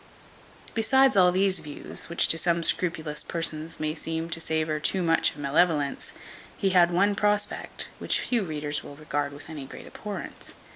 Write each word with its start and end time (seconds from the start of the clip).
Besides 0.73 1.15
all 1.15 1.31
these 1.31 1.59
views, 1.59 2.09
which 2.09 2.27
to 2.29 2.39
some 2.39 2.63
scrupulous 2.63 3.21
persons 3.21 3.79
may 3.79 3.93
seem 3.93 4.31
to 4.31 4.41
savour 4.41 4.79
too 4.79 5.03
much 5.03 5.29
of 5.29 5.37
malevolence, 5.37 6.13
he 6.57 6.71
had 6.71 6.89
one 6.89 7.13
prospect, 7.13 7.87
which 7.99 8.19
few 8.19 8.41
readers 8.41 8.83
will 8.83 8.95
regard 8.95 9.31
with 9.31 9.47
any 9.47 9.67
great 9.67 9.85
abhorrence. 9.85 10.55